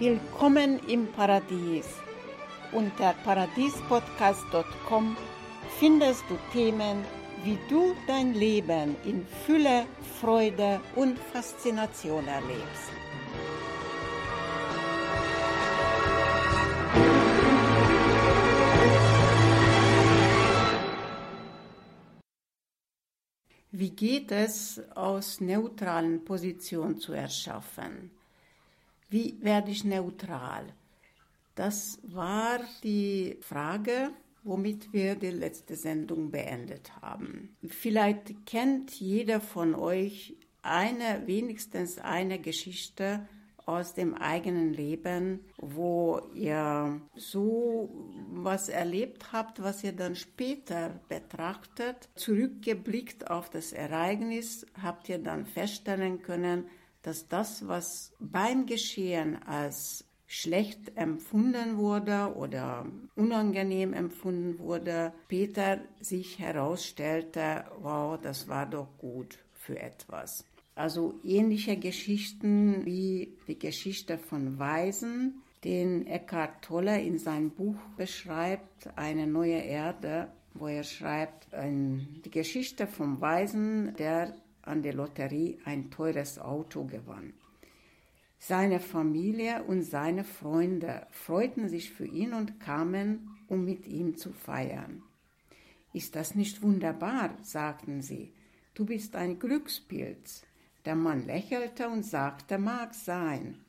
Willkommen 0.00 0.80
im 0.88 1.12
Paradies. 1.12 1.84
Unter 2.72 3.12
paradiespodcast.com 3.22 5.14
findest 5.78 6.24
du 6.30 6.38
Themen, 6.54 7.04
wie 7.44 7.58
du 7.68 7.94
dein 8.06 8.32
Leben 8.32 8.96
in 9.04 9.26
Fülle, 9.26 9.84
Freude 10.18 10.80
und 10.96 11.18
Faszination 11.18 12.26
erlebst. 12.26 12.90
Wie 23.70 23.90
geht 23.90 24.32
es, 24.32 24.80
aus 24.94 25.42
neutralen 25.42 26.24
Positionen 26.24 26.96
zu 26.96 27.12
erschaffen? 27.12 28.10
Wie 29.10 29.36
werde 29.40 29.72
ich 29.72 29.84
neutral? 29.84 30.72
Das 31.56 31.98
war 32.04 32.60
die 32.84 33.36
Frage, 33.40 34.10
womit 34.44 34.92
wir 34.92 35.16
die 35.16 35.30
letzte 35.30 35.74
Sendung 35.74 36.30
beendet 36.30 36.92
haben. 37.02 37.56
Vielleicht 37.66 38.46
kennt 38.46 38.92
jeder 38.92 39.40
von 39.40 39.74
euch 39.74 40.36
eine, 40.62 41.26
wenigstens 41.26 41.98
eine 41.98 42.38
Geschichte 42.38 43.28
aus 43.66 43.94
dem 43.94 44.14
eigenen 44.14 44.72
Leben, 44.72 45.40
wo 45.58 46.20
ihr 46.34 47.00
so 47.14 47.90
was 48.32 48.68
erlebt 48.68 49.32
habt, 49.32 49.62
was 49.62 49.84
ihr 49.84 49.92
dann 49.92 50.16
später 50.16 51.00
betrachtet, 51.08 52.08
zurückgeblickt 52.14 53.30
auf 53.30 53.50
das 53.50 53.72
Ereignis, 53.72 54.66
habt 54.80 55.08
ihr 55.08 55.18
dann 55.18 55.46
feststellen 55.46 56.22
können, 56.22 56.64
dass 57.02 57.28
das, 57.28 57.66
was 57.66 58.12
beim 58.18 58.66
Geschehen 58.66 59.42
als 59.42 60.04
schlecht 60.26 60.96
empfunden 60.96 61.76
wurde 61.76 62.34
oder 62.36 62.86
unangenehm 63.16 63.92
empfunden 63.92 64.60
wurde, 64.60 65.12
später 65.24 65.80
sich 66.00 66.38
herausstellte, 66.38 67.64
wow, 67.80 68.16
das 68.20 68.46
war 68.46 68.66
doch 68.66 68.86
gut 68.98 69.38
für 69.54 69.80
etwas. 69.80 70.44
Also 70.76 71.18
ähnliche 71.24 71.76
Geschichten 71.76 72.86
wie 72.86 73.36
die 73.48 73.58
Geschichte 73.58 74.18
von 74.18 74.58
Weisen, 74.58 75.42
den 75.64 76.06
Eckhart 76.06 76.62
Tolle 76.62 77.02
in 77.02 77.18
seinem 77.18 77.50
Buch 77.50 77.76
beschreibt, 77.96 78.88
Eine 78.96 79.26
neue 79.26 79.58
Erde, 79.58 80.28
wo 80.54 80.68
er 80.68 80.84
schreibt, 80.84 81.48
die 81.52 82.30
Geschichte 82.30 82.86
vom 82.86 83.20
Weisen, 83.20 83.94
der 83.96 84.34
an 84.62 84.82
der 84.82 84.94
Lotterie 84.94 85.58
ein 85.64 85.90
teures 85.90 86.38
Auto 86.38 86.84
gewann. 86.84 87.32
Seine 88.38 88.80
Familie 88.80 89.64
und 89.64 89.82
seine 89.82 90.24
Freunde 90.24 91.06
freuten 91.10 91.68
sich 91.68 91.90
für 91.92 92.06
ihn 92.06 92.32
und 92.32 92.58
kamen, 92.58 93.36
um 93.48 93.64
mit 93.64 93.86
ihm 93.86 94.16
zu 94.16 94.32
feiern. 94.32 95.02
Ist 95.92 96.16
das 96.16 96.34
nicht 96.34 96.62
wunderbar? 96.62 97.36
sagten 97.42 98.00
sie. 98.00 98.32
Du 98.74 98.86
bist 98.86 99.16
ein 99.16 99.38
Glückspilz. 99.38 100.46
Der 100.84 100.94
Mann 100.94 101.26
lächelte 101.26 101.88
und 101.88 102.04
sagte, 102.04 102.56
mag 102.58 102.94
sein. 102.94 103.60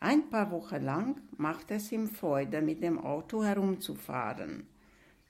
Ein 0.00 0.30
paar 0.30 0.50
Wochen 0.50 0.82
lang 0.82 1.20
machte 1.36 1.74
es 1.74 1.92
ihm 1.92 2.08
Freude, 2.08 2.62
mit 2.62 2.82
dem 2.82 2.98
Auto 2.98 3.44
herumzufahren. 3.44 4.66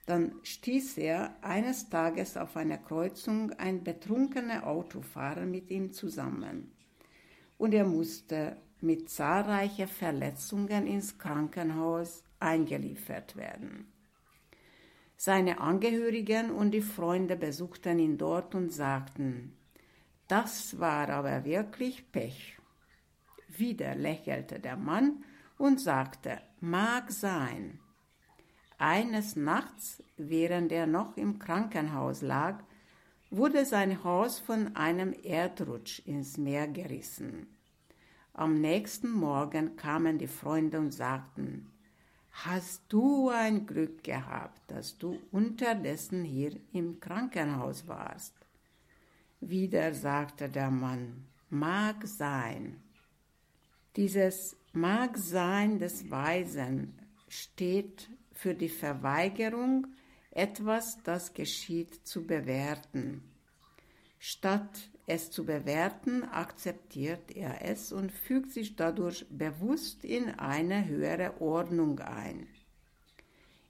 Dann 0.05 0.33
stieß 0.43 0.97
er 0.97 1.35
eines 1.41 1.89
Tages 1.89 2.35
auf 2.35 2.57
einer 2.57 2.77
Kreuzung 2.77 3.51
ein 3.53 3.83
betrunkener 3.83 4.67
Autofahrer 4.67 5.45
mit 5.45 5.69
ihm 5.71 5.93
zusammen. 5.93 6.71
Und 7.57 7.73
er 7.73 7.85
musste 7.85 8.57
mit 8.81 9.09
zahlreichen 9.09 9.87
Verletzungen 9.87 10.85
ins 10.87 11.17
Krankenhaus 11.17 12.23
eingeliefert 12.39 13.37
werden. 13.37 13.87
Seine 15.15 15.61
Angehörigen 15.61 16.51
und 16.51 16.71
die 16.71 16.81
Freunde 16.81 17.37
besuchten 17.37 17.97
ihn 17.99 18.17
dort 18.17 18.55
und 18.55 18.73
sagten, 18.73 19.55
das 20.27 20.79
war 20.79 21.09
aber 21.09 21.45
wirklich 21.45 22.11
Pech. 22.11 22.57
Wieder 23.47 23.95
lächelte 23.95 24.59
der 24.59 24.75
Mann 24.75 25.23
und 25.57 25.79
sagte, 25.79 26.41
mag 26.59 27.09
sein. 27.09 27.79
Eines 28.83 29.37
Nachts, 29.37 30.03
während 30.17 30.73
er 30.73 30.87
noch 30.87 31.15
im 31.15 31.39
Krankenhaus 31.39 32.21
lag, 32.21 32.61
wurde 33.31 33.65
sein 33.65 34.03
Haus 34.03 34.39
von 34.39 34.75
einem 34.75 35.13
Erdrutsch 35.13 35.99
ins 36.05 36.37
Meer 36.37 36.67
gerissen. 36.67 37.47
Am 38.33 38.59
nächsten 38.59 39.09
Morgen 39.09 39.77
kamen 39.77 40.17
die 40.17 40.27
Freunde 40.27 40.79
und 40.79 40.91
sagten, 40.91 41.71
Hast 42.31 42.83
du 42.89 43.29
ein 43.29 43.65
Glück 43.65 44.03
gehabt, 44.03 44.59
dass 44.69 44.97
du 44.97 45.17
unterdessen 45.31 46.25
hier 46.25 46.51
im 46.73 46.99
Krankenhaus 46.99 47.87
warst? 47.87 48.35
Wieder 49.39 49.93
sagte 49.93 50.49
der 50.49 50.71
Mann, 50.71 51.23
mag 51.49 52.05
sein. 52.05 52.83
Dieses 53.95 54.57
mag 54.73 55.17
sein 55.17 55.79
des 55.79 56.11
Weisen 56.11 56.99
steht 57.29 58.09
für 58.43 58.53
die 58.53 58.67
Verweigerung, 58.67 59.87
etwas, 60.31 61.01
das 61.03 61.33
geschieht, 61.33 62.05
zu 62.05 62.27
bewerten. 62.27 63.23
Statt 64.19 64.89
es 65.07 65.31
zu 65.31 65.45
bewerten, 65.45 66.25
akzeptiert 66.25 67.31
er 67.37 67.61
es 67.61 67.93
und 67.93 68.11
fügt 68.11 68.51
sich 68.51 68.75
dadurch 68.75 69.25
bewusst 69.29 70.03
in 70.03 70.29
eine 70.31 70.85
höhere 70.85 71.39
Ordnung 71.39 71.99
ein. 71.99 72.47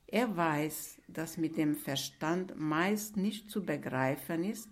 Er 0.07 0.35
weiß, 0.35 0.97
dass 1.07 1.37
mit 1.37 1.55
dem 1.55 1.75
Verstand 1.75 2.55
meist 2.57 3.15
nicht 3.15 3.51
zu 3.51 3.63
begreifen 3.63 4.43
ist, 4.43 4.69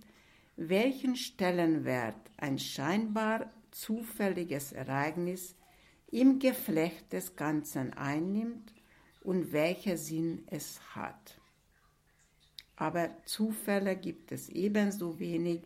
welchen 0.55 1.15
Stellenwert 1.15 2.31
ein 2.37 2.57
scheinbar 2.57 3.51
zufälliges 3.69 4.71
Ereignis 4.71 5.55
im 6.09 6.39
Geflecht 6.39 7.13
des 7.13 7.35
Ganzen 7.35 7.93
einnimmt 7.93 8.73
und 9.21 9.51
welcher 9.53 9.97
Sinn 9.97 10.43
es 10.47 10.79
hat. 10.95 11.39
Aber 12.75 13.09
Zufälle 13.25 13.95
gibt 13.95 14.31
es 14.31 14.49
ebenso 14.49 15.19
wenig 15.19 15.61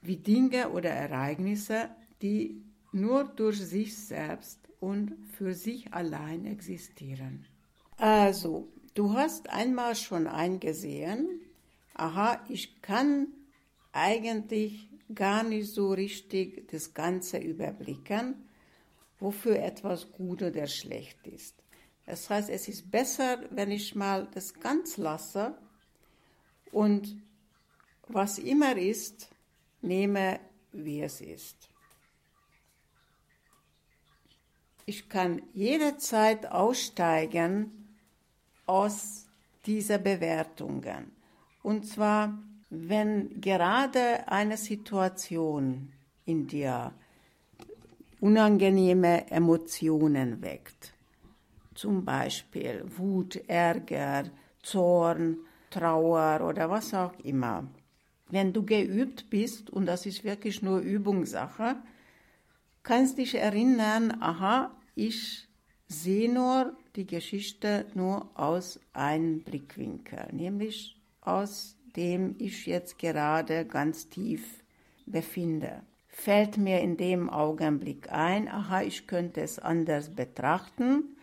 wie 0.00 0.16
Dinge 0.16 0.70
oder 0.70 0.90
Ereignisse, 0.90 1.90
die 2.22 2.62
nur 2.92 3.24
durch 3.24 3.60
sich 3.60 3.96
selbst 3.96 4.58
und 4.80 5.14
für 5.32 5.52
sich 5.54 5.92
allein 5.92 6.46
existieren. 6.46 7.44
Also, 7.98 8.68
du 8.94 9.12
hast 9.12 9.50
einmal 9.50 9.94
schon 9.94 10.26
eingesehen, 10.26 11.40
aha, 11.94 12.40
ich 12.48 12.80
kann 12.82 13.28
eigentlich 13.92 14.88
gar 15.14 15.42
nicht 15.42 15.72
so 15.72 15.92
richtig 15.92 16.68
das 16.68 16.94
Ganze 16.94 17.38
überblicken, 17.38 18.34
wofür 19.18 19.58
etwas 19.58 20.10
gut 20.12 20.42
oder 20.42 20.66
schlecht 20.66 21.26
ist. 21.26 21.54
Das 22.06 22.30
heißt, 22.30 22.48
es 22.50 22.68
ist 22.68 22.90
besser, 22.90 23.40
wenn 23.50 23.70
ich 23.70 23.94
mal 23.94 24.28
das 24.32 24.54
ganz 24.54 24.96
lasse 24.96 25.56
und 26.72 27.20
was 28.08 28.38
immer 28.38 28.76
ist, 28.76 29.28
nehme, 29.82 30.38
wie 30.72 31.02
es 31.02 31.20
ist. 31.20 31.68
Ich 34.84 35.08
kann 35.08 35.42
jederzeit 35.52 36.46
aussteigen 36.46 37.96
aus 38.66 39.26
dieser 39.66 39.98
Bewertungen. 39.98 41.10
Und 41.64 41.86
zwar 41.86 42.38
wenn 42.70 43.40
gerade 43.40 44.26
eine 44.28 44.56
Situation 44.56 45.92
in 46.24 46.46
dir 46.46 46.92
unangenehme 48.20 49.30
Emotionen 49.30 50.42
weckt, 50.42 50.94
zum 51.76 52.04
Beispiel 52.04 52.84
Wut, 52.96 53.36
Ärger, 53.46 54.24
Zorn, 54.62 55.38
Trauer 55.70 56.46
oder 56.46 56.70
was 56.70 56.94
auch 56.94 57.18
immer, 57.22 57.68
wenn 58.30 58.52
du 58.52 58.64
geübt 58.64 59.30
bist, 59.30 59.70
und 59.70 59.86
das 59.86 60.06
ist 60.06 60.24
wirklich 60.24 60.62
nur 60.62 60.80
Übungssache, 60.80 61.76
kannst 62.82 63.18
dich 63.18 63.36
erinnern, 63.36 64.20
aha, 64.20 64.74
ich 64.94 65.48
sehe 65.86 66.32
nur 66.32 66.76
die 66.96 67.06
Geschichte 67.06 67.86
nur 67.94 68.30
aus 68.34 68.80
einem 68.92 69.42
Blickwinkel, 69.42 70.28
nämlich 70.32 70.96
aus 71.20 71.76
dem 71.96 72.34
ich 72.38 72.66
jetzt 72.66 72.98
gerade 72.98 73.64
ganz 73.64 74.08
tief 74.08 74.64
befinde. 75.06 75.82
Fällt 76.08 76.56
mir 76.56 76.80
in 76.80 76.96
dem 76.96 77.28
Augenblick 77.28 78.10
ein, 78.10 78.48
aha, 78.48 78.82
ich 78.82 79.06
könnte 79.06 79.42
es 79.42 79.58
anders 79.58 80.10
betrachten, 80.10 81.15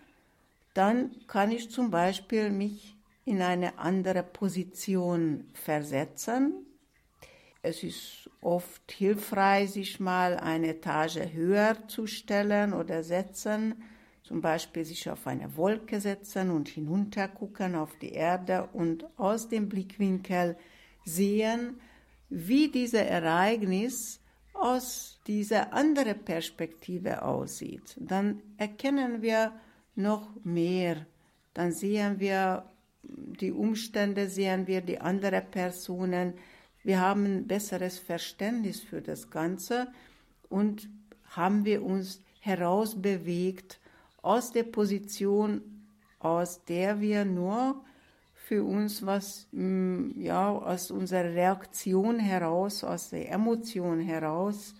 dann 0.73 1.11
kann 1.27 1.51
ich 1.51 1.69
zum 1.69 1.91
Beispiel 1.91 2.49
mich 2.49 2.97
in 3.25 3.41
eine 3.41 3.77
andere 3.77 4.23
Position 4.23 5.45
versetzen. 5.53 6.65
Es 7.61 7.83
ist 7.83 8.29
oft 8.41 8.91
hilfreich, 8.91 9.71
sich 9.71 9.99
mal 9.99 10.37
eine 10.37 10.69
Etage 10.69 11.31
höher 11.31 11.87
zu 11.87 12.07
stellen 12.07 12.73
oder 12.73 13.03
setzen, 13.03 13.81
zum 14.23 14.41
Beispiel 14.41 14.83
sich 14.83 15.09
auf 15.09 15.27
eine 15.27 15.55
Wolke 15.55 16.01
setzen 16.01 16.49
und 16.49 16.67
hinuntergucken 16.67 17.75
auf 17.75 17.97
die 17.99 18.11
Erde 18.11 18.69
und 18.73 19.05
aus 19.17 19.47
dem 19.47 19.69
Blickwinkel 19.69 20.57
sehen, 21.05 21.79
wie 22.29 22.69
dieses 22.69 22.99
Ereignis 22.99 24.19
aus 24.53 25.21
dieser 25.27 25.73
anderen 25.73 26.23
Perspektive 26.23 27.21
aussieht. 27.21 27.95
Dann 27.99 28.41
erkennen 28.57 29.21
wir 29.21 29.53
noch 29.95 30.29
mehr. 30.43 31.05
Dann 31.53 31.71
sehen 31.71 32.19
wir 32.19 32.65
die 33.03 33.51
Umstände, 33.51 34.29
sehen 34.29 34.67
wir 34.67 34.81
die 34.81 34.99
anderen 34.99 35.49
Personen. 35.49 36.33
Wir 36.83 36.99
haben 36.99 37.25
ein 37.25 37.47
besseres 37.47 37.99
Verständnis 37.99 38.81
für 38.81 39.01
das 39.01 39.29
Ganze 39.29 39.87
und 40.49 40.89
haben 41.25 41.65
wir 41.65 41.83
uns 41.83 42.21
herausbewegt 42.39 43.79
aus 44.21 44.51
der 44.51 44.63
Position, 44.63 45.61
aus 46.19 46.63
der 46.65 47.01
wir 47.01 47.25
nur 47.25 47.83
für 48.33 48.63
uns 48.63 49.05
was, 49.05 49.47
mm, 49.51 50.21
ja, 50.21 50.49
aus 50.49 50.91
unserer 50.91 51.33
Reaktion 51.33 52.19
heraus, 52.19 52.83
aus 52.83 53.09
der 53.09 53.31
Emotion 53.31 53.99
heraus, 53.99 54.75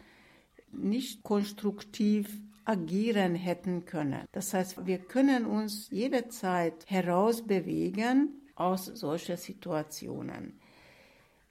nicht 0.71 1.23
konstruktiv 1.23 2.29
agieren 2.65 3.35
hätten 3.35 3.85
können. 3.85 4.25
Das 4.31 4.53
heißt, 4.53 4.85
wir 4.85 4.99
können 4.99 5.45
uns 5.45 5.89
jederzeit 5.89 6.85
herausbewegen 6.87 8.29
aus 8.55 8.85
solchen 8.85 9.37
Situationen. 9.37 10.59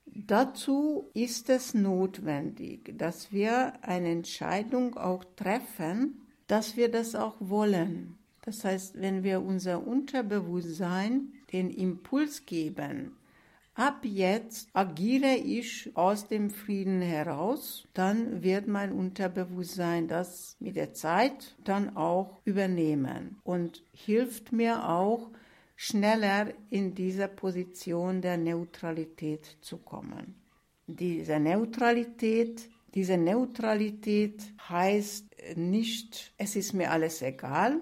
Dazu 0.06 1.10
ist 1.14 1.48
es 1.48 1.72
notwendig, 1.74 2.94
dass 2.98 3.32
wir 3.32 3.72
eine 3.82 4.10
Entscheidung 4.10 4.96
auch 4.96 5.24
treffen, 5.36 6.20
dass 6.46 6.76
wir 6.76 6.90
das 6.90 7.14
auch 7.14 7.36
wollen. 7.40 8.18
Das 8.42 8.64
heißt, 8.64 9.00
wenn 9.00 9.22
wir 9.22 9.40
unser 9.40 9.86
Unterbewusstsein 9.86 11.32
den 11.52 11.70
Impuls 11.70 12.44
geben, 12.44 13.16
ab 13.74 14.04
jetzt 14.04 14.68
agiere 14.72 15.34
ich 15.36 15.90
aus 15.94 16.28
dem 16.28 16.50
Frieden 16.50 17.00
heraus, 17.00 17.88
dann 17.94 18.42
wird 18.42 18.66
mein 18.66 18.92
Unterbewusstsein 18.92 20.08
das 20.08 20.56
mit 20.60 20.76
der 20.76 20.92
Zeit 20.92 21.56
dann 21.64 21.96
auch 21.96 22.40
übernehmen 22.44 23.38
und 23.44 23.82
hilft 23.92 24.52
mir 24.52 24.88
auch, 24.88 25.30
schneller 25.82 26.52
in 26.70 26.94
diese 26.94 27.26
Position 27.26 28.20
der 28.20 28.36
Neutralität 28.36 29.56
zu 29.62 29.78
kommen. 29.78 30.36
Diese 30.86 31.40
Neutralität, 31.40 32.68
diese 32.94 33.16
Neutralität 33.16 34.42
heißt 34.68 35.26
nicht, 35.56 36.34
es 36.36 36.54
ist 36.54 36.72
mir 36.72 36.92
alles 36.92 37.20
egal 37.22 37.80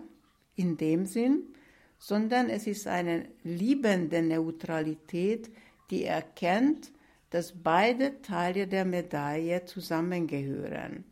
in 0.54 0.78
dem 0.78 1.04
Sinn, 1.04 1.42
sondern 1.98 2.48
es 2.48 2.66
ist 2.66 2.86
eine 2.86 3.26
liebende 3.42 4.22
Neutralität, 4.22 5.50
die 5.90 6.04
erkennt, 6.04 6.92
dass 7.30 7.52
beide 7.52 8.22
Teile 8.22 8.66
der 8.66 8.84
Medaille 8.84 9.64
zusammengehören. 9.64 11.04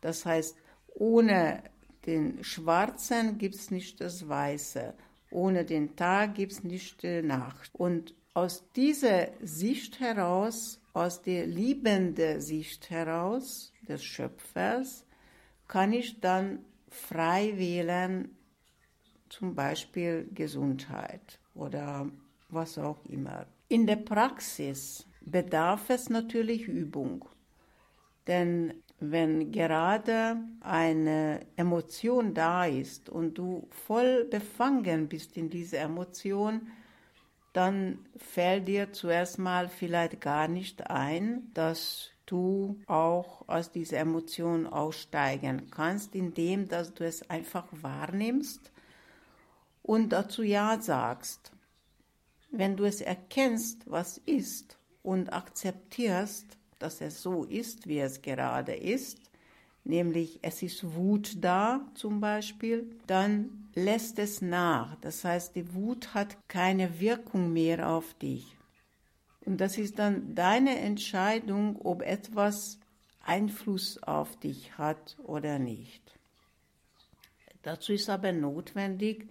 Das 0.00 0.24
heißt, 0.24 0.56
ohne 0.94 1.62
den 2.06 2.42
Schwarzen 2.44 3.38
gibt 3.38 3.54
es 3.54 3.70
nicht 3.70 4.00
das 4.00 4.28
Weiße, 4.28 4.94
ohne 5.30 5.64
den 5.64 5.96
Tag 5.96 6.34
gibt 6.34 6.52
es 6.52 6.64
nicht 6.64 7.02
die 7.02 7.22
Nacht. 7.22 7.70
Und 7.74 8.14
aus 8.34 8.64
dieser 8.72 9.28
Sicht 9.42 10.00
heraus, 10.00 10.80
aus 10.92 11.22
der 11.22 11.46
liebenden 11.46 12.40
Sicht 12.40 12.90
heraus 12.90 13.72
des 13.88 14.04
Schöpfers, 14.04 15.04
kann 15.68 15.92
ich 15.92 16.20
dann 16.20 16.64
frei 16.88 17.54
wählen, 17.56 18.36
zum 19.28 19.54
Beispiel 19.54 20.28
Gesundheit 20.32 21.40
oder 21.54 22.08
was 22.48 22.78
auch 22.78 23.04
immer. 23.06 23.46
In 23.68 23.86
der 23.86 23.96
Praxis 23.96 25.06
bedarf 25.22 25.88
es 25.88 26.10
natürlich 26.10 26.68
Übung, 26.68 27.24
denn 28.26 28.74
wenn 29.00 29.52
gerade 29.52 30.36
eine 30.60 31.40
Emotion 31.56 32.34
da 32.34 32.66
ist 32.66 33.08
und 33.08 33.38
du 33.38 33.66
voll 33.70 34.24
befangen 34.24 35.08
bist 35.08 35.36
in 35.36 35.50
dieser 35.50 35.78
Emotion, 35.80 36.68
dann 37.54 38.04
fällt 38.16 38.68
dir 38.68 38.92
zuerst 38.92 39.38
mal 39.38 39.68
vielleicht 39.68 40.20
gar 40.20 40.48
nicht 40.48 40.90
ein, 40.90 41.50
dass 41.54 42.10
du 42.26 42.80
auch 42.86 43.48
aus 43.48 43.70
dieser 43.70 43.98
Emotion 43.98 44.66
aussteigen 44.66 45.70
kannst, 45.70 46.14
indem 46.14 46.68
dass 46.68 46.92
du 46.94 47.04
es 47.04 47.30
einfach 47.30 47.66
wahrnimmst 47.70 48.72
und 49.82 50.10
dazu 50.10 50.42
Ja 50.42 50.80
sagst. 50.80 51.53
Wenn 52.56 52.76
du 52.76 52.84
es 52.84 53.00
erkennst, 53.00 53.90
was 53.90 54.18
ist 54.18 54.78
und 55.02 55.32
akzeptierst, 55.32 56.46
dass 56.78 57.00
es 57.00 57.20
so 57.20 57.42
ist, 57.42 57.88
wie 57.88 57.98
es 57.98 58.22
gerade 58.22 58.74
ist, 58.74 59.18
nämlich 59.82 60.38
es 60.42 60.62
ist 60.62 60.94
Wut 60.94 61.42
da 61.42 61.80
zum 61.94 62.20
Beispiel, 62.20 62.94
dann 63.08 63.68
lässt 63.74 64.20
es 64.20 64.40
nach. 64.40 64.94
Das 65.00 65.24
heißt, 65.24 65.56
die 65.56 65.74
Wut 65.74 66.14
hat 66.14 66.36
keine 66.46 67.00
Wirkung 67.00 67.52
mehr 67.52 67.88
auf 67.88 68.14
dich. 68.14 68.56
Und 69.44 69.60
das 69.60 69.76
ist 69.76 69.98
dann 69.98 70.36
deine 70.36 70.78
Entscheidung, 70.78 71.80
ob 71.82 72.02
etwas 72.02 72.78
Einfluss 73.24 74.00
auf 74.00 74.36
dich 74.36 74.78
hat 74.78 75.16
oder 75.24 75.58
nicht. 75.58 76.02
Dazu 77.62 77.94
ist 77.94 78.08
aber 78.08 78.30
notwendig, 78.30 79.28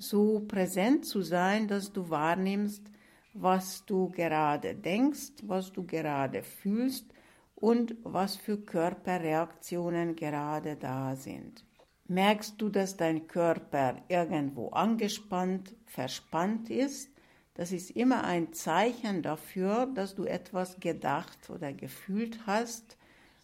so 0.00 0.40
präsent 0.40 1.04
zu 1.04 1.22
sein, 1.22 1.68
dass 1.68 1.92
du 1.92 2.08
wahrnimmst, 2.10 2.82
was 3.34 3.84
du 3.84 4.10
gerade 4.10 4.74
denkst, 4.74 5.32
was 5.42 5.72
du 5.72 5.84
gerade 5.84 6.42
fühlst 6.42 7.06
und 7.54 7.94
was 8.02 8.36
für 8.36 8.58
Körperreaktionen 8.58 10.16
gerade 10.16 10.76
da 10.76 11.14
sind. 11.14 11.64
Merkst 12.08 12.60
du, 12.60 12.70
dass 12.70 12.96
dein 12.96 13.28
Körper 13.28 14.02
irgendwo 14.08 14.70
angespannt, 14.70 15.76
verspannt 15.86 16.70
ist, 16.70 17.10
das 17.54 17.72
ist 17.72 17.90
immer 17.90 18.24
ein 18.24 18.52
Zeichen 18.52 19.22
dafür, 19.22 19.86
dass 19.94 20.14
du 20.14 20.24
etwas 20.24 20.80
gedacht 20.80 21.50
oder 21.50 21.72
gefühlt 21.72 22.46
hast, 22.46 22.96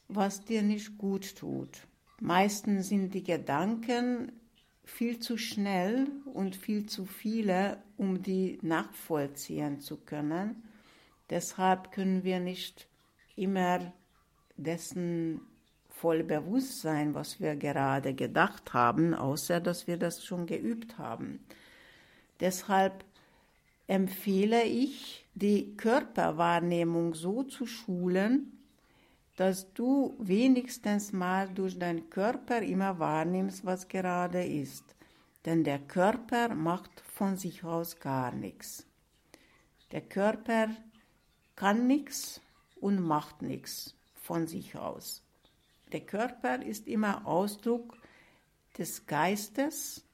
was 0.08 0.44
dir 0.44 0.62
nicht 0.62 0.96
gut 0.96 1.36
tut. 1.36 1.86
Meistens 2.20 2.88
sind 2.88 3.12
die 3.12 3.22
Gedanken 3.22 4.32
viel 4.86 5.18
zu 5.18 5.36
schnell 5.36 6.06
und 6.32 6.56
viel 6.56 6.86
zu 6.86 7.04
viele, 7.04 7.82
um 7.98 8.22
die 8.22 8.58
nachvollziehen 8.62 9.80
zu 9.80 9.98
können. 9.98 10.62
Deshalb 11.28 11.90
können 11.90 12.24
wir 12.24 12.40
nicht 12.40 12.86
immer 13.34 13.92
dessen 14.56 15.40
voll 15.90 16.22
bewusst 16.22 16.80
sein, 16.80 17.14
was 17.14 17.40
wir 17.40 17.56
gerade 17.56 18.14
gedacht 18.14 18.72
haben, 18.72 19.12
außer 19.12 19.60
dass 19.60 19.86
wir 19.86 19.96
das 19.96 20.24
schon 20.24 20.46
geübt 20.46 20.98
haben. 20.98 21.40
Deshalb 22.40 23.04
empfehle 23.88 24.62
ich, 24.64 25.26
die 25.34 25.76
Körperwahrnehmung 25.76 27.14
so 27.14 27.42
zu 27.42 27.66
schulen, 27.66 28.55
dass 29.36 29.72
du 29.74 30.16
wenigstens 30.18 31.12
mal 31.12 31.48
durch 31.48 31.78
deinen 31.78 32.08
Körper 32.10 32.62
immer 32.62 32.98
wahrnimmst, 32.98 33.64
was 33.64 33.86
gerade 33.86 34.44
ist. 34.44 34.84
Denn 35.44 35.62
der 35.62 35.78
Körper 35.78 36.54
macht 36.54 36.90
von 37.02 37.36
sich 37.36 37.62
aus 37.62 38.00
gar 38.00 38.32
nichts. 38.32 38.86
Der 39.92 40.00
Körper 40.00 40.68
kann 41.54 41.86
nichts 41.86 42.40
und 42.80 43.00
macht 43.00 43.42
nichts 43.42 43.94
von 44.14 44.46
sich 44.46 44.76
aus. 44.76 45.22
Der 45.92 46.00
Körper 46.00 46.62
ist 46.62 46.88
immer 46.88 47.26
Ausdruck 47.26 47.96
des 48.76 49.06
Geistes, 49.06 50.04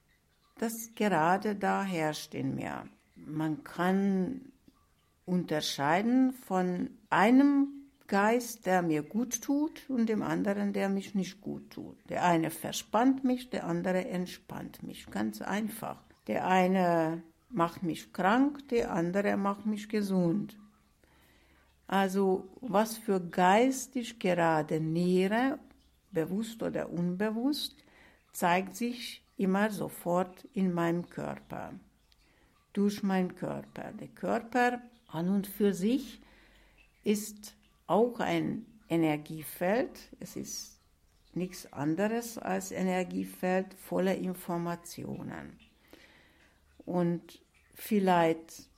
das 0.58 0.94
gerade 0.94 1.56
da 1.56 1.82
herrscht 1.82 2.34
in 2.34 2.54
mir. 2.54 2.86
Man 3.16 3.64
kann 3.64 4.52
unterscheiden 5.24 6.32
von 6.32 6.90
einem 7.08 7.81
Geist, 8.12 8.66
der 8.66 8.82
mir 8.82 9.02
gut 9.02 9.40
tut 9.40 9.88
und 9.88 10.06
dem 10.06 10.22
anderen, 10.22 10.74
der 10.74 10.90
mich 10.90 11.14
nicht 11.14 11.40
gut 11.40 11.70
tut. 11.70 11.96
Der 12.10 12.22
eine 12.24 12.50
verspannt 12.50 13.24
mich, 13.24 13.48
der 13.48 13.66
andere 13.66 14.06
entspannt 14.06 14.82
mich. 14.82 15.06
Ganz 15.06 15.40
einfach. 15.40 15.96
Der 16.26 16.46
eine 16.46 17.22
macht 17.48 17.82
mich 17.82 18.12
krank, 18.12 18.68
der 18.68 18.92
andere 18.92 19.38
macht 19.38 19.64
mich 19.64 19.88
gesund. 19.88 20.58
Also 21.86 22.50
was 22.60 22.98
für 22.98 23.18
Geist 23.18 23.96
ich 23.96 24.18
gerade 24.18 24.78
nähere, 24.78 25.58
bewusst 26.10 26.62
oder 26.62 26.90
unbewusst, 26.90 27.82
zeigt 28.30 28.76
sich 28.76 29.24
immer 29.38 29.70
sofort 29.70 30.44
in 30.52 30.74
meinem 30.74 31.08
Körper, 31.08 31.72
durch 32.74 33.02
meinen 33.02 33.34
Körper. 33.36 33.90
Der 33.98 34.08
Körper 34.08 34.82
an 35.08 35.30
und 35.30 35.46
für 35.46 35.72
sich 35.72 36.20
ist 37.04 37.56
auch 37.92 38.20
ein 38.20 38.64
Energiefeld. 38.88 40.00
Es 40.18 40.34
ist 40.34 40.80
nichts 41.34 41.70
anderes 41.74 42.38
als 42.38 42.72
Energiefeld 42.72 43.74
voller 43.74 44.16
Informationen. 44.16 45.58
Und 46.86 47.42
vielleicht 47.74 48.70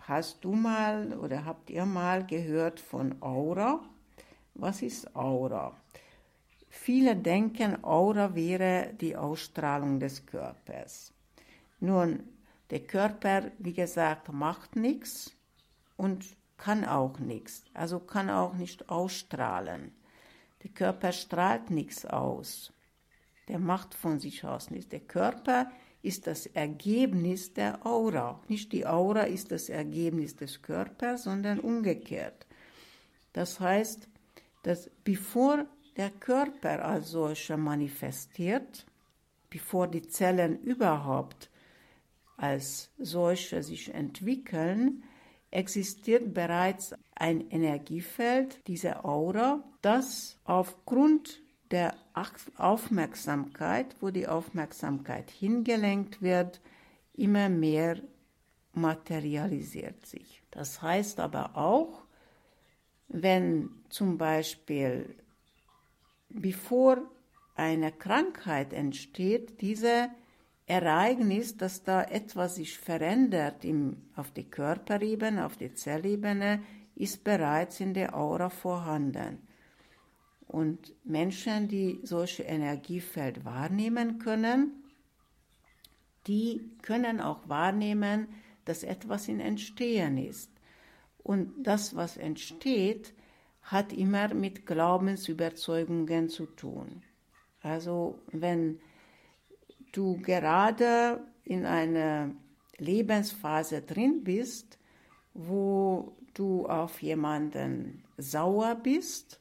hast 0.00 0.42
du 0.42 0.54
mal 0.54 1.12
oder 1.18 1.44
habt 1.44 1.68
ihr 1.68 1.84
mal 1.84 2.26
gehört 2.26 2.80
von 2.80 3.20
Aura? 3.20 3.80
Was 4.54 4.80
ist 4.80 5.14
Aura? 5.14 5.76
Viele 6.70 7.14
denken, 7.14 7.84
Aura 7.84 8.34
wäre 8.34 8.94
die 8.98 9.14
Ausstrahlung 9.14 10.00
des 10.00 10.24
Körpers. 10.24 11.12
Nun, 11.78 12.22
der 12.70 12.80
Körper, 12.80 13.52
wie 13.58 13.74
gesagt, 13.74 14.32
macht 14.32 14.76
nichts 14.76 15.36
und 15.98 16.24
kann 16.62 16.84
auch 16.84 17.18
nichts, 17.18 17.64
also 17.74 17.98
kann 17.98 18.30
auch 18.30 18.54
nicht 18.54 18.88
ausstrahlen. 18.88 19.90
Der 20.62 20.70
Körper 20.70 21.10
strahlt 21.10 21.70
nichts 21.70 22.06
aus. 22.06 22.72
Der 23.48 23.58
macht 23.58 23.94
von 23.94 24.20
sich 24.20 24.44
aus 24.44 24.70
nichts. 24.70 24.88
Der 24.90 25.00
Körper 25.00 25.72
ist 26.02 26.28
das 26.28 26.46
Ergebnis 26.46 27.52
der 27.52 27.84
Aura. 27.84 28.40
Nicht 28.46 28.70
die 28.70 28.86
Aura 28.86 29.22
ist 29.22 29.50
das 29.50 29.70
Ergebnis 29.70 30.36
des 30.36 30.62
Körpers, 30.62 31.24
sondern 31.24 31.58
umgekehrt. 31.58 32.46
Das 33.32 33.58
heißt, 33.58 34.08
dass 34.62 34.88
bevor 35.02 35.66
der 35.96 36.10
Körper 36.10 36.84
als 36.84 37.10
solcher 37.10 37.56
manifestiert, 37.56 38.86
bevor 39.50 39.88
die 39.88 40.02
Zellen 40.02 40.60
überhaupt 40.60 41.50
als 42.36 42.92
solche 42.98 43.64
sich 43.64 43.92
entwickeln, 43.92 45.02
existiert 45.52 46.34
bereits 46.34 46.94
ein 47.14 47.48
Energiefeld, 47.50 48.66
diese 48.66 49.04
Aura, 49.04 49.62
das 49.82 50.38
aufgrund 50.44 51.40
der 51.70 51.94
Aufmerksamkeit, 52.56 53.94
wo 54.00 54.10
die 54.10 54.26
Aufmerksamkeit 54.26 55.30
hingelenkt 55.30 56.20
wird, 56.20 56.60
immer 57.14 57.48
mehr 57.48 58.00
materialisiert 58.72 60.04
sich. 60.06 60.42
Das 60.50 60.82
heißt 60.82 61.20
aber 61.20 61.56
auch, 61.56 62.02
wenn 63.08 63.70
zum 63.88 64.18
Beispiel 64.18 65.14
bevor 66.28 67.02
eine 67.54 67.92
Krankheit 67.92 68.72
entsteht, 68.72 69.60
diese 69.60 70.08
Ereignis, 70.66 71.56
dass 71.56 71.82
da 71.82 72.02
etwas 72.02 72.56
sich 72.56 72.78
verändert 72.78 73.64
im, 73.64 73.96
auf 74.16 74.30
der 74.30 74.44
Körperebene, 74.44 75.44
auf 75.44 75.56
der 75.56 75.74
Zellebene, 75.74 76.62
ist 76.94 77.24
bereits 77.24 77.80
in 77.80 77.94
der 77.94 78.16
Aura 78.16 78.48
vorhanden. 78.48 79.38
Und 80.46 80.94
Menschen, 81.04 81.68
die 81.68 82.00
solche 82.02 82.42
Energiefeld 82.42 83.44
wahrnehmen 83.44 84.18
können, 84.18 84.82
die 86.26 86.70
können 86.82 87.20
auch 87.20 87.48
wahrnehmen, 87.48 88.28
dass 88.64 88.84
etwas 88.84 89.28
in 89.28 89.40
Entstehen 89.40 90.18
ist. 90.18 90.50
Und 91.18 91.50
das, 91.62 91.96
was 91.96 92.16
entsteht, 92.16 93.14
hat 93.62 93.92
immer 93.92 94.34
mit 94.34 94.66
Glaubensüberzeugungen 94.66 96.28
zu 96.28 96.46
tun. 96.46 97.02
Also 97.62 98.18
wenn 98.30 98.80
du 99.92 100.16
gerade 100.16 101.22
in 101.44 101.64
einer 101.66 102.30
Lebensphase 102.78 103.82
drin 103.82 104.24
bist, 104.24 104.78
wo 105.34 106.16
du 106.34 106.66
auf 106.66 107.02
jemanden 107.02 108.02
sauer 108.16 108.74
bist 108.74 109.38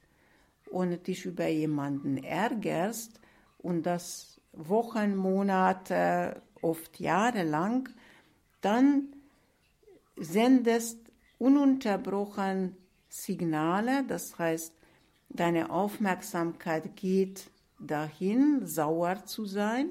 und 0.70 1.08
dich 1.08 1.26
über 1.26 1.48
jemanden 1.48 2.18
ärgerst 2.18 3.20
und 3.58 3.86
das 3.86 4.40
Wochen, 4.54 5.16
Monate, 5.16 6.42
oft 6.62 7.00
Jahre 7.00 7.44
lang, 7.44 7.90
dann 8.60 9.16
sendest 10.18 11.00
ununterbrochen 11.40 12.76
Signale, 13.10 14.04
das 14.08 14.38
heißt, 14.38 14.74
deine 15.30 15.70
Aufmerksamkeit 15.70 16.96
geht 16.96 17.50
dahin, 17.80 18.66
sauer 18.66 19.26
zu 19.26 19.46
sein 19.46 19.90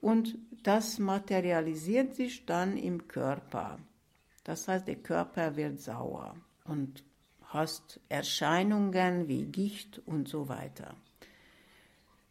und 0.00 0.38
das 0.62 0.98
materialisiert 0.98 2.14
sich 2.14 2.46
dann 2.46 2.76
im 2.76 3.08
Körper. 3.08 3.78
Das 4.44 4.68
heißt, 4.68 4.88
der 4.88 4.96
Körper 4.96 5.56
wird 5.56 5.80
sauer 5.80 6.36
und 6.64 7.04
hast 7.42 8.00
Erscheinungen 8.08 9.28
wie 9.28 9.44
Gicht 9.44 10.00
und 10.06 10.28
so 10.28 10.48
weiter. 10.48 10.94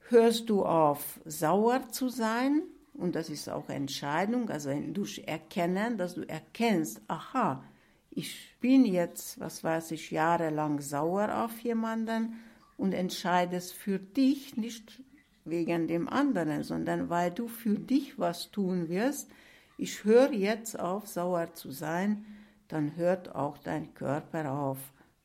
Hörst 0.07 0.49
du 0.49 0.65
auf, 0.65 1.19
sauer 1.25 1.89
zu 1.89 2.09
sein, 2.09 2.63
und 2.93 3.15
das 3.15 3.29
ist 3.29 3.49
auch 3.49 3.69
Entscheidung, 3.69 4.49
also 4.49 4.71
durch 4.91 5.23
Erkennen, 5.25 5.97
dass 5.97 6.15
du 6.15 6.27
erkennst, 6.27 7.01
aha, 7.07 7.63
ich 8.09 8.55
bin 8.59 8.85
jetzt, 8.85 9.39
was 9.39 9.63
weiß 9.63 9.91
ich, 9.91 10.11
jahrelang 10.11 10.81
sauer 10.81 11.43
auf 11.43 11.59
jemanden 11.59 12.33
und 12.75 12.93
entscheidest 12.93 13.73
für 13.73 13.99
dich, 13.99 14.57
nicht 14.57 15.01
wegen 15.46 15.88
dem 15.88 16.08
anderen, 16.08 16.63
sondern 16.63 17.10
weil 17.10 17.31
du 17.31 17.48
für 17.48 17.77
dich 17.77 18.19
was 18.19 18.51
tun 18.51 18.89
wirst. 18.89 19.29
Ich 19.77 20.03
höre 20.03 20.31
jetzt 20.31 20.79
auf, 20.79 21.08
sauer 21.08 21.53
zu 21.53 21.72
sein, 21.72 22.25
dann 22.67 22.96
hört 22.96 23.36
auch 23.36 23.58
dein 23.58 23.93
Körper 23.93 24.51
auf, 24.51 24.77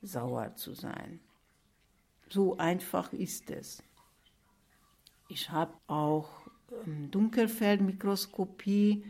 sauer 0.03 0.55
zu 0.57 0.75
sein. 0.75 1.21
So 2.29 2.57
einfach 2.57 3.13
ist 3.13 3.51
es. 3.51 3.83
Ich 5.29 5.51
habe 5.51 5.75
auch 5.87 6.29
ähm, 6.87 7.11
Dunkelfeldmikroskopie 7.11 9.05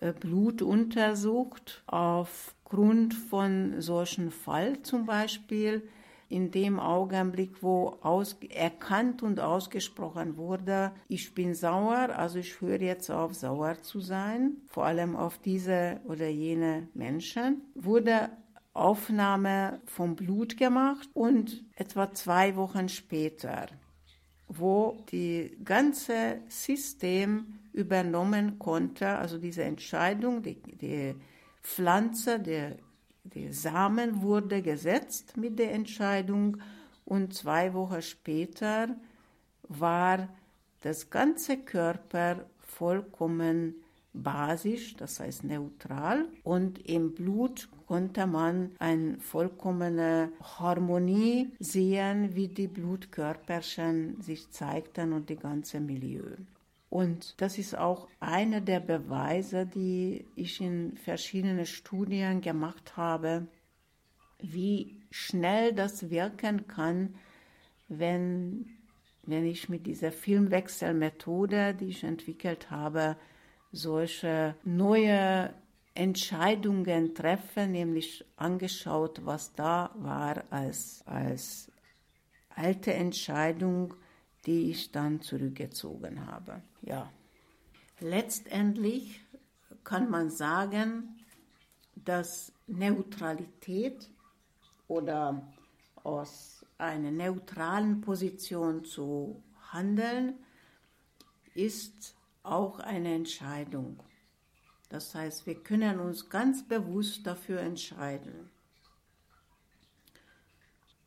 äh, 0.00 0.12
Blut 0.12 0.62
untersucht 0.62 1.82
aufgrund 1.86 3.14
von 3.14 3.80
solchen 3.80 4.30
Fall 4.30 4.82
zum 4.82 5.06
Beispiel 5.06 5.88
in 6.30 6.52
dem 6.52 6.78
Augenblick, 6.78 7.60
wo 7.60 7.98
aus, 8.02 8.36
erkannt 8.50 9.22
und 9.22 9.40
ausgesprochen 9.40 10.36
wurde, 10.36 10.92
ich 11.08 11.34
bin 11.34 11.54
sauer, 11.54 12.10
also 12.16 12.38
ich 12.38 12.60
höre 12.60 12.80
jetzt 12.80 13.10
auf, 13.10 13.34
sauer 13.34 13.82
zu 13.82 14.00
sein, 14.00 14.52
vor 14.68 14.86
allem 14.86 15.16
auf 15.16 15.38
diese 15.38 16.00
oder 16.04 16.28
jene 16.28 16.88
Menschen, 16.94 17.62
wurde 17.74 18.30
Aufnahme 18.72 19.80
vom 19.86 20.14
Blut 20.14 20.56
gemacht 20.56 21.08
und 21.14 21.64
etwa 21.74 22.12
zwei 22.12 22.54
Wochen 22.54 22.88
später, 22.88 23.66
wo 24.46 25.04
die 25.10 25.58
ganze 25.64 26.38
System 26.48 27.58
übernommen 27.72 28.60
konnte, 28.60 29.08
also 29.08 29.36
diese 29.36 29.64
Entscheidung, 29.64 30.42
die, 30.42 30.62
die 30.62 31.16
Pflanze, 31.60 32.38
der 32.38 32.76
der 33.24 33.52
Samen 33.52 34.22
wurde 34.22 34.62
gesetzt 34.62 35.36
mit 35.36 35.58
der 35.58 35.72
Entscheidung 35.72 36.58
und 37.04 37.34
zwei 37.34 37.74
Wochen 37.74 38.02
später 38.02 38.96
war 39.68 40.28
das 40.80 41.10
ganze 41.10 41.58
Körper 41.58 42.46
vollkommen 42.58 43.74
basisch, 44.12 44.96
das 44.96 45.20
heißt 45.20 45.44
neutral 45.44 46.26
und 46.42 46.78
im 46.88 47.14
Blut 47.14 47.68
konnte 47.86 48.26
man 48.26 48.72
eine 48.78 49.18
vollkommene 49.18 50.32
Harmonie 50.58 51.50
sehen, 51.58 52.34
wie 52.34 52.48
die 52.48 52.68
Blutkörperchen 52.68 54.20
sich 54.20 54.50
zeigten 54.50 55.12
und 55.12 55.28
die 55.28 55.36
ganze 55.36 55.80
Milieu. 55.80 56.36
Und 56.90 57.40
das 57.40 57.56
ist 57.56 57.78
auch 57.78 58.08
einer 58.18 58.60
der 58.60 58.80
Beweise, 58.80 59.64
die 59.64 60.26
ich 60.34 60.60
in 60.60 60.96
verschiedenen 60.96 61.64
Studien 61.64 62.40
gemacht 62.40 62.96
habe, 62.96 63.46
wie 64.40 65.00
schnell 65.10 65.72
das 65.72 66.10
wirken 66.10 66.66
kann, 66.66 67.14
wenn, 67.88 68.66
wenn 69.24 69.46
ich 69.46 69.68
mit 69.68 69.86
dieser 69.86 70.10
Filmwechselmethode, 70.10 71.74
die 71.74 71.86
ich 71.86 72.02
entwickelt 72.02 72.72
habe, 72.72 73.16
solche 73.70 74.56
neue 74.64 75.54
Entscheidungen 75.94 77.14
treffe, 77.14 77.68
nämlich 77.68 78.24
angeschaut, 78.36 79.24
was 79.24 79.52
da 79.52 79.94
war 79.96 80.42
als, 80.50 81.04
als 81.06 81.70
alte 82.48 82.94
Entscheidung, 82.94 83.94
die 84.46 84.70
ich 84.70 84.92
dann 84.92 85.20
zurückgezogen 85.20 86.26
habe. 86.26 86.62
Ja. 86.82 87.10
Letztendlich 88.00 89.20
kann 89.84 90.10
man 90.10 90.30
sagen, 90.30 91.20
dass 91.94 92.52
Neutralität 92.66 94.08
oder 94.88 95.46
aus 96.02 96.64
einer 96.78 97.10
neutralen 97.10 98.00
Position 98.00 98.84
zu 98.84 99.42
handeln, 99.72 100.34
ist 101.54 102.14
auch 102.42 102.80
eine 102.80 103.14
Entscheidung. 103.14 104.02
Das 104.88 105.14
heißt, 105.14 105.46
wir 105.46 105.56
können 105.62 106.00
uns 106.00 106.28
ganz 106.30 106.66
bewusst 106.66 107.26
dafür 107.26 107.60
entscheiden 107.60 108.50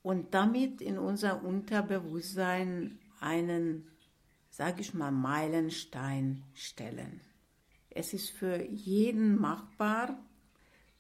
und 0.04 0.34
damit 0.34 0.82
in 0.82 0.98
unser 0.98 1.44
Unterbewusstsein 1.44 3.00
einen, 3.24 3.88
sage 4.50 4.82
ich 4.82 4.94
mal, 4.94 5.12
Meilenstein 5.12 6.44
stellen. 6.54 7.22
Es 7.90 8.14
ist 8.14 8.30
für 8.32 8.62
jeden 8.62 9.40
machbar. 9.40 10.18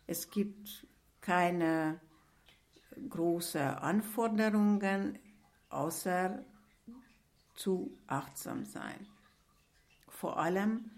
Es 0.07 0.29
gibt 0.29 0.87
keine 1.21 1.99
großen 3.09 3.61
Anforderungen, 3.61 5.19
außer 5.69 6.43
zu 7.55 7.97
achtsam 8.07 8.65
sein. 8.65 9.07
Vor 10.07 10.37
allem 10.37 10.91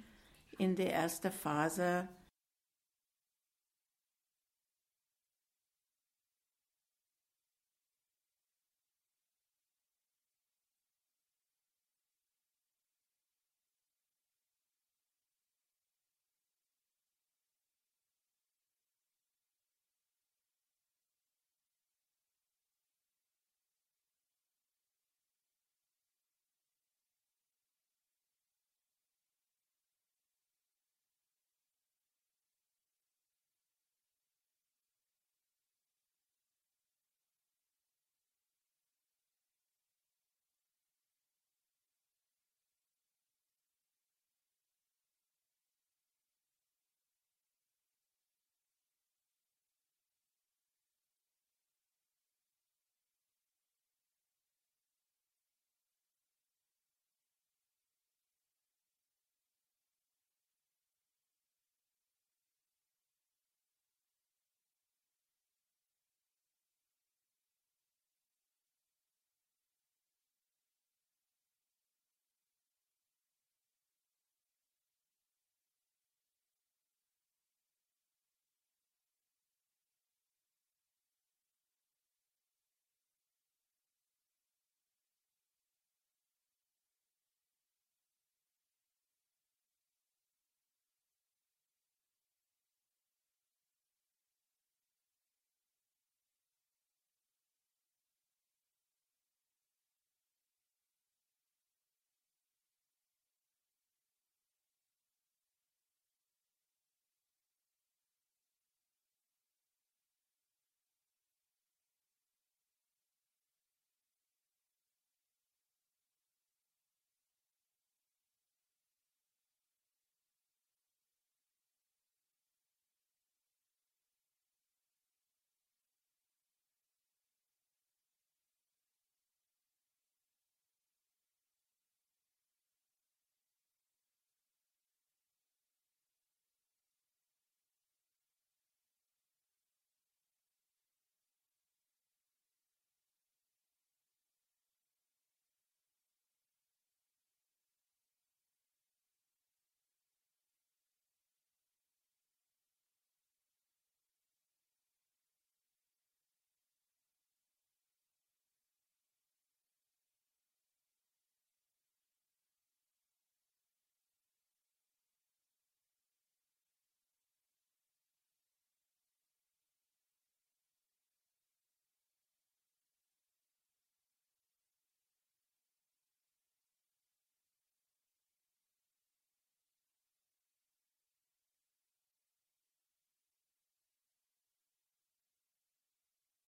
in 0.57 0.75
der 0.75 0.93
ersten 0.93 1.31
Phase 1.31 2.07